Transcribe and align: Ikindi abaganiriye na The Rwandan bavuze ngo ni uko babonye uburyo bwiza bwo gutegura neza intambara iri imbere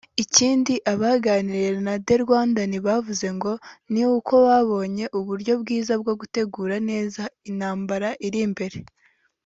Ikindi 0.23 0.73
abaganiriye 0.93 1.71
na 1.85 1.93
The 2.05 2.15
Rwandan 2.23 2.71
bavuze 2.87 3.27
ngo 3.37 3.51
ni 3.93 4.03
uko 4.15 4.33
babonye 4.47 5.05
uburyo 5.19 5.53
bwiza 5.61 5.93
bwo 6.01 6.13
gutegura 6.21 6.75
neza 6.89 7.23
intambara 7.49 8.09
iri 8.27 8.39
imbere 8.47 8.77